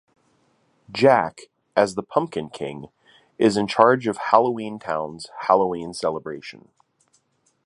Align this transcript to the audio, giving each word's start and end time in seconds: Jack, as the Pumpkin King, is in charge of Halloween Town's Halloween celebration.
Jack, 0.91 1.41
as 1.77 1.93
the 1.93 2.01
Pumpkin 2.01 2.49
King, 2.49 2.87
is 3.37 3.55
in 3.55 3.67
charge 3.67 4.07
of 4.07 4.17
Halloween 4.31 4.79
Town's 4.79 5.27
Halloween 5.41 5.93
celebration. 5.93 6.69